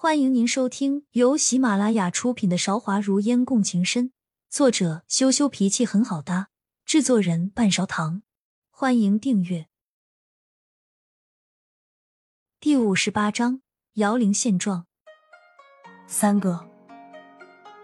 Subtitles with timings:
[0.00, 4.10] 欢迎您收听由喜马拉雅出品的《韶华如烟共情深》，
[4.48, 6.50] 作者羞羞脾气很好搭，
[6.84, 8.22] 制作人半勺糖。
[8.70, 9.66] 欢迎订阅。
[12.60, 13.60] 第五十八章：
[13.94, 14.86] 摇铃现状。
[16.06, 16.68] 三哥，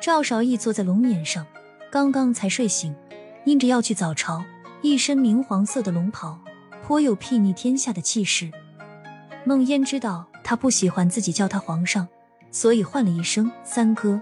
[0.00, 1.44] 赵韶义坐在龙辇上，
[1.90, 2.94] 刚刚才睡醒，
[3.44, 4.44] 因着要去早朝，
[4.80, 6.38] 一身明黄色的龙袍，
[6.84, 8.52] 颇有睥睨天下的气势。
[9.44, 10.30] 孟烟知道。
[10.48, 12.06] 他不喜欢自己叫他皇上，
[12.52, 14.20] 所以唤了一声三哥。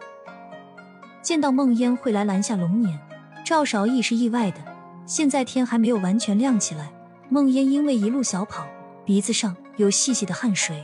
[1.21, 2.99] 见到孟烟会来拦下龙年，
[3.45, 4.57] 赵韶义是意外的。
[5.05, 6.91] 现在天还没有完全亮起来，
[7.29, 8.67] 孟烟因为一路小跑，
[9.05, 10.83] 鼻子上有细细的汗水。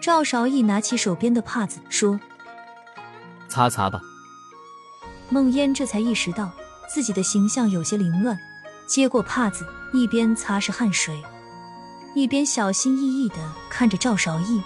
[0.00, 2.20] 赵韶义拿起手边的帕子说
[3.50, 4.00] ：“擦擦吧。”
[5.28, 6.52] 孟烟这才意识到
[6.88, 8.38] 自己的形象有些凌乱，
[8.86, 11.20] 接过帕子，一边擦拭汗水。
[12.16, 13.36] 一边小心翼翼的
[13.68, 14.62] 看着赵韶义，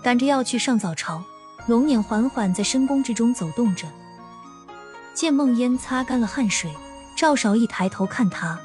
[0.00, 1.20] 赶着要去上早朝。
[1.66, 3.88] 龙辇缓缓在深宫之中走动着，
[5.12, 6.72] 见梦烟擦干了汗水，
[7.16, 8.56] 赵韶义抬头看他：“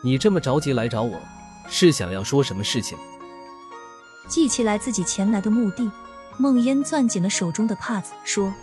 [0.00, 1.20] 你这么着急来找我，
[1.68, 2.96] 是想要说什么事情？”
[4.28, 5.90] 记起来自己前来的目的，
[6.38, 8.54] 梦烟攥紧了手中的帕子，说：“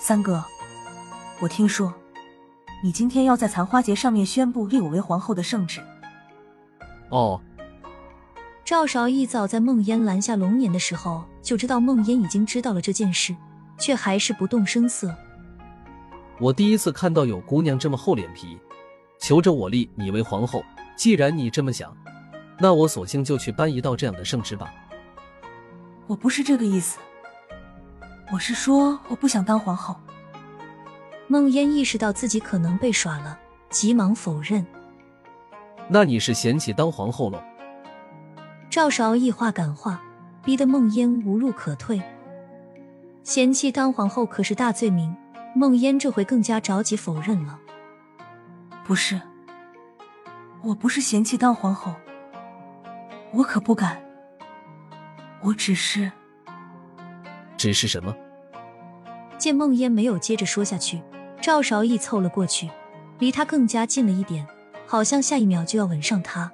[0.00, 0.44] 三哥，
[1.40, 1.92] 我听说
[2.80, 5.82] 你今天要在残花节上面宣布立我为皇后的圣旨。”
[7.10, 7.40] 哦，
[8.64, 13.36] 赵少义早在孟烟拦下龙年的时候就知道孟烟已经知道了这件事，
[13.78, 15.14] 却还是不动声色。
[16.38, 18.56] 我第一次看到有姑娘这么厚脸皮，
[19.18, 20.64] 求着我立你为皇后。
[20.96, 21.96] 既然你这么想，
[22.58, 24.72] 那我索性就去搬一道这样的圣旨吧。
[26.06, 26.98] 我不是这个意思，
[28.32, 29.96] 我是说我不想当皇后。
[31.26, 33.38] 孟烟意识到自己可能被耍了，
[33.70, 34.64] 急忙否认。
[35.92, 37.42] 那你是嫌弃当皇后喽？
[38.70, 40.00] 赵韶义话赶话，
[40.44, 42.00] 逼得孟烟无路可退。
[43.24, 45.12] 嫌弃当皇后可是大罪名，
[45.52, 47.58] 孟烟这回更加着急否认了。
[48.84, 49.20] 不是，
[50.62, 51.92] 我不是嫌弃当皇后，
[53.32, 54.00] 我可不敢。
[55.42, 56.12] 我只是……
[57.56, 58.14] 只是什么？
[59.36, 61.02] 见孟烟没有接着说下去，
[61.40, 62.70] 赵韶义凑了过去，
[63.18, 64.46] 离他更加近了一点。
[64.90, 66.50] 好像下一秒就要吻上他，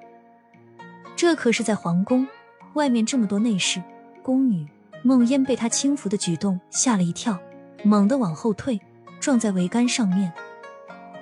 [1.15, 2.27] 这可是在皇宫
[2.75, 3.81] 外面这么多内侍
[4.21, 4.67] 宫女。
[5.03, 7.39] 梦烟被他轻浮的举动吓了一跳，
[7.83, 8.79] 猛地往后退，
[9.19, 10.31] 撞在桅杆上面，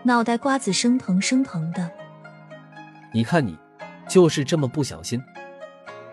[0.03, 1.89] 脑袋瓜子生疼生疼的。
[3.13, 3.57] 你看你，
[4.09, 5.21] 就是这么不小心，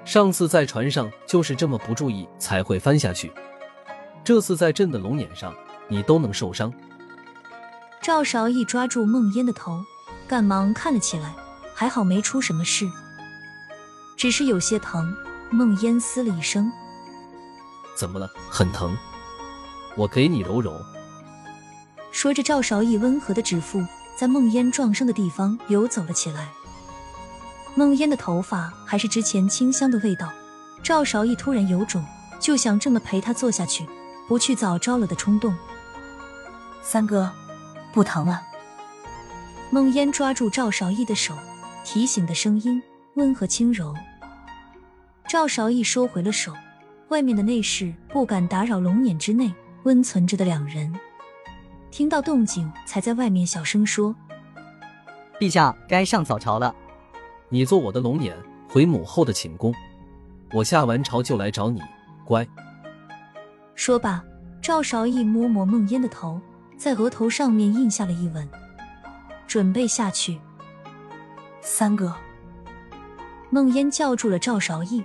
[0.04, 3.32] 上次在船上就是这么不注意才会翻下去，
[4.22, 5.52] 这次在朕的龙眼上
[5.88, 6.72] 你都能受伤。
[8.00, 9.82] 赵韶义抓住梦烟的头。
[10.32, 11.34] 赶忙看了起来，
[11.74, 12.90] 还好没出什么事，
[14.16, 15.14] 只是有些疼。
[15.50, 16.72] 孟烟嘶了一声
[17.94, 18.26] ：“怎么了？
[18.48, 18.96] 很疼？
[19.94, 20.80] 我给你揉揉。”
[22.10, 23.84] 说着，赵少义温和的指腹
[24.16, 26.48] 在孟烟撞伤的地方游走了起来。
[27.74, 30.32] 孟烟的头发还是之前清香的味道。
[30.82, 32.02] 赵少义突然有种
[32.40, 33.86] 就想这么陪她坐下去，
[34.26, 35.54] 不去早招了的冲动。
[36.80, 37.30] 三哥，
[37.92, 38.40] 不疼了。
[39.74, 41.34] 孟烟抓住赵少义的手，
[41.82, 42.80] 提醒的声音
[43.14, 43.94] 温和轻柔。
[45.26, 46.52] 赵少义收回了手，
[47.08, 49.50] 外面的内侍不敢打扰龙辇之内
[49.84, 50.94] 温存着的两人。
[51.90, 54.14] 听到动静，才在外面小声说
[55.40, 56.74] ：“陛下该上早朝了，
[57.48, 58.34] 你做我的龙辇
[58.68, 59.74] 回母后的寝宫，
[60.52, 61.80] 我下完朝就来找你，
[62.26, 62.46] 乖。”
[63.74, 64.22] 说罢，
[64.60, 66.38] 赵少义摸摸孟烟的头，
[66.76, 68.46] 在额头上面印下了一吻。
[69.52, 70.40] 准备下去，
[71.60, 72.16] 三哥。
[73.50, 75.04] 孟烟叫住了赵韶义。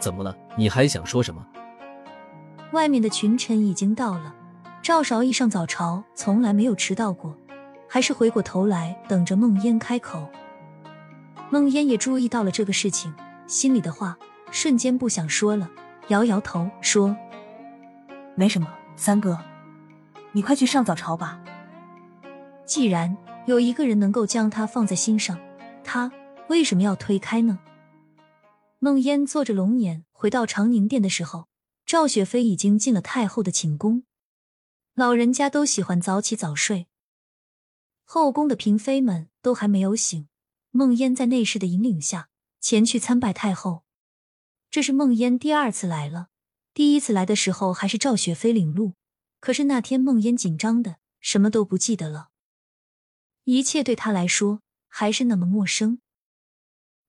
[0.00, 0.36] 怎么了？
[0.58, 1.46] 你还想说什么？
[2.72, 4.34] 外面的群臣已经到了。
[4.82, 7.38] 赵韶义上早朝从来没有迟到过，
[7.88, 10.28] 还是回过头来等着孟烟开口。
[11.48, 13.14] 孟烟也注意到了这个事情，
[13.46, 14.18] 心里的话
[14.50, 15.70] 瞬间不想说了，
[16.08, 17.16] 摇摇头说
[18.34, 18.66] ：“没什么，
[18.96, 19.38] 三哥，
[20.32, 21.38] 你快去上早朝吧。”
[22.72, 23.14] 既然
[23.46, 25.38] 有一个人能够将他放在心上，
[25.84, 26.10] 他
[26.48, 27.58] 为什么要推开呢？
[28.78, 31.48] 孟烟坐着龙辇回到长宁殿的时候，
[31.84, 34.04] 赵雪飞已经进了太后的寝宫。
[34.94, 36.86] 老人家都喜欢早起早睡，
[38.04, 40.26] 后宫的嫔妃们都还没有醒。
[40.70, 43.82] 孟烟在内侍的引领下前去参拜太后。
[44.70, 46.28] 这是孟烟第二次来了，
[46.72, 48.94] 第一次来的时候还是赵雪飞领路，
[49.40, 52.30] 可是那天孟烟紧张的什么都不记得了。
[53.44, 56.00] 一切对他来说还是那么陌生。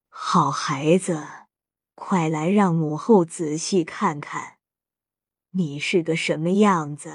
[0.09, 1.27] 好孩子，
[1.95, 4.57] 快来让母后仔细看看，
[5.51, 7.13] 你是个什么样子。”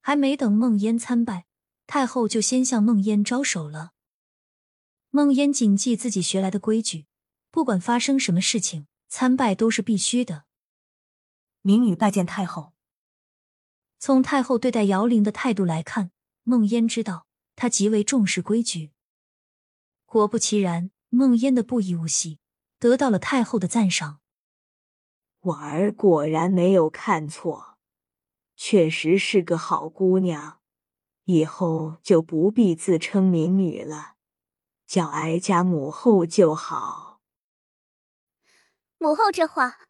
[0.00, 1.46] 还没等孟烟参拜，
[1.86, 3.92] 太后就先向孟烟招手了。
[5.10, 7.06] 孟烟谨记自己学来的规矩，
[7.50, 10.44] 不管发生什么事情，参拜都是必须的。
[11.62, 12.74] 民女拜见太后。
[13.98, 16.10] 从太后对待姚玲的态度来看，
[16.42, 18.92] 孟烟知道她极为重视规矩。
[20.04, 22.38] 果不其然，孟烟的不以物喜
[22.78, 24.20] 得到了太后的赞赏。
[25.40, 27.78] 婉儿果然没有看错，
[28.56, 30.60] 确实是个好姑娘，
[31.24, 34.14] 以后就不必自称民女了，
[34.86, 37.20] 叫哀家母后就好。
[38.98, 39.80] 母后这话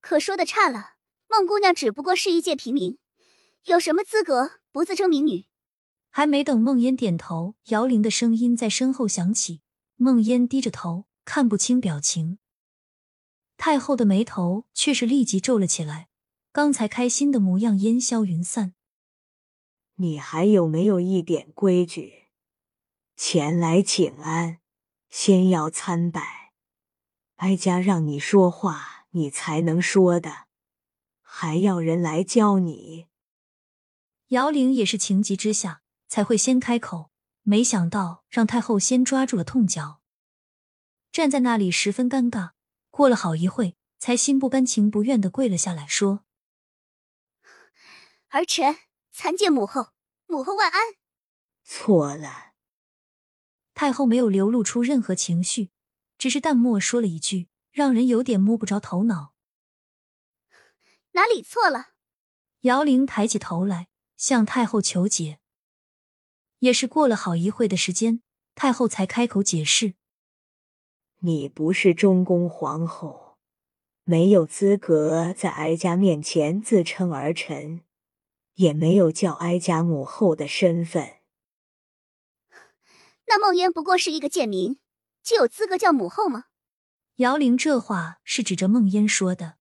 [0.00, 0.96] 可说的差了，
[1.26, 2.98] 孟姑娘只不过是一介平民。
[3.64, 5.46] 有什么资格不自称民女？
[6.16, 9.60] 还没等梦烟点头，姚玲的声音在身后响起。
[9.96, 12.38] 梦烟低着头，看不清表情。
[13.58, 16.08] 太后的眉头却是立即皱了起来，
[16.52, 18.72] 刚才开心的模样烟消云散。
[19.96, 22.28] 你还有没有一点规矩？
[23.14, 24.60] 前来请安，
[25.10, 26.54] 先要参拜，
[27.34, 30.46] 哀家让你说话，你才能说的，
[31.20, 33.08] 还要人来教你。
[34.28, 37.10] 姚玲也是情急之下才会先开口，
[37.42, 40.00] 没想到让太后先抓住了痛脚，
[41.12, 42.52] 站在那里十分尴尬。
[42.90, 46.24] 过了好一会，才心不甘情不愿的跪了下来，说
[48.30, 48.76] ：“儿臣
[49.12, 49.88] 参见母后，
[50.26, 50.80] 母后万安。”
[51.62, 52.52] 错了。
[53.74, 55.70] 太后没有流露出任何情绪，
[56.16, 59.34] 只是淡漠说了一句，让人有点摸不着头脑
[61.12, 61.88] ：“哪里错了？”
[62.62, 63.88] 姚玲抬起头来。
[64.16, 65.40] 向太后求解，
[66.60, 68.22] 也是过了好一会的时间，
[68.54, 69.94] 太后才开口解释
[71.20, 73.36] ：“你不是中宫皇后，
[74.04, 77.82] 没有资格在哀家面前自称儿臣，
[78.54, 81.16] 也没有叫哀家母后的身份。
[83.28, 84.78] 那梦烟不过是一个贱民，
[85.22, 86.44] 就有资格叫母后吗？”
[87.16, 89.56] 姚玲这话是指着梦烟说的。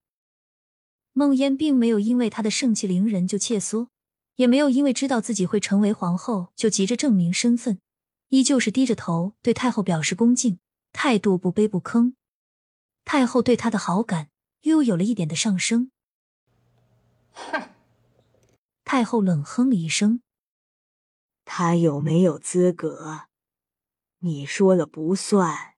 [1.13, 3.89] 梦烟并没有因为她的盛气凌人就怯缩。
[4.35, 7.79] 也没有因为知道自己会成为皇后就急着证明身份，
[8.29, 10.59] 依旧是低着头对太后表示恭敬，
[10.91, 12.15] 态度不卑不吭。
[13.05, 14.29] 太后对他的好感
[14.61, 15.91] 又有了一点的上升。
[17.31, 17.69] 哼！
[18.83, 20.21] 太后冷哼了一声
[21.45, 23.27] ：“他有没有资格？
[24.19, 25.75] 你说了不算。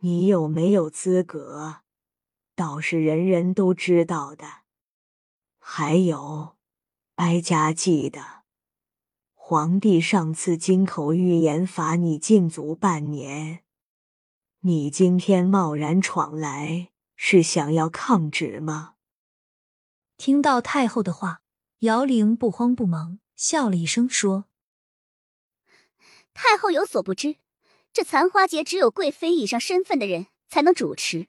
[0.00, 1.80] 你有没有资格，
[2.54, 4.62] 倒是人人都知道的。
[5.58, 6.56] 还有。”
[7.18, 8.44] 哀家记得，
[9.34, 13.64] 皇帝上次金口玉言罚你禁足半年，
[14.60, 18.94] 你今天贸然闯来，是想要抗旨吗？
[20.16, 21.42] 听到太后的话，
[21.80, 24.44] 姚玲不慌不忙笑了一声，说
[26.32, 27.38] ：“太后有所不知，
[27.92, 31.26] 这残花节只有贵妃以上身份的人才能主持，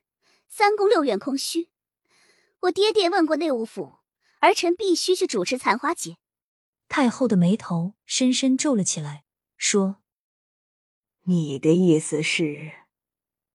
[0.48, 1.70] 三宫六院空虚。
[2.60, 3.98] 我爹爹问过内务府。”
[4.40, 6.18] 儿臣必须去主持残花节。
[6.88, 9.24] 太后的眉头深深皱了起来，
[9.58, 9.98] 说
[11.26, 12.72] ：“你的意思是，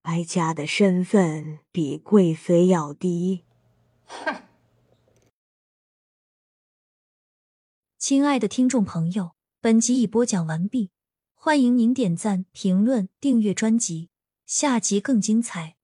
[0.03, 3.45] 哀家的身份比贵妃要低？”
[4.07, 4.43] 哼！
[7.99, 10.91] 亲爱的听众朋友，本集已播讲完毕，
[11.33, 14.11] 欢迎您点赞、评论、订阅专辑，
[14.45, 15.77] 下集更精彩。